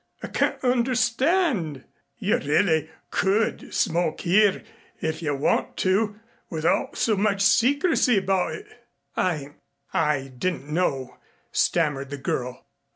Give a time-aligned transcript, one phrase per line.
[0.23, 1.83] I can't understand.
[2.17, 4.63] You really could smoke here
[4.99, 8.65] if you want to without so much secrecy about it."
[9.15, 9.53] "I
[9.93, 11.17] I didn't know,"
[11.51, 12.65] stammered the girl.